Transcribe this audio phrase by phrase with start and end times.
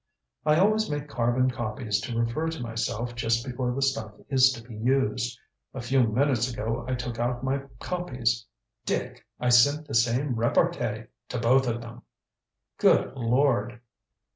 [0.47, 4.63] "I always make carbon copies to refer to myself just before the stuff is to
[4.63, 5.39] be used.
[5.75, 8.47] A few minutes ago I took out my copies.
[8.83, 9.27] Dick!
[9.39, 12.01] I sent the same repartee to both of them!"
[12.79, 13.79] "Good lord!"